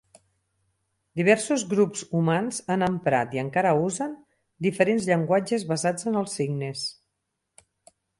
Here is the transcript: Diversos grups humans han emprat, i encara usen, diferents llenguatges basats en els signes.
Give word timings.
Diversos 1.19 1.65
grups 1.73 1.99
humans 2.19 2.61
han 2.75 2.85
emprat, 2.87 3.35
i 3.37 3.41
encara 3.41 3.73
usen, 3.89 4.15
diferents 4.67 5.05
llenguatges 5.11 5.67
basats 5.73 6.09
en 6.13 6.19
els 6.23 6.35
signes. 6.41 6.87